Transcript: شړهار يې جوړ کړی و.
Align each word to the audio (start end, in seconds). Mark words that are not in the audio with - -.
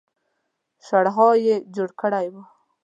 شړهار 0.85 1.35
يې 1.45 1.55
جوړ 1.75 1.89
کړی 2.01 2.25
و. 2.33 2.35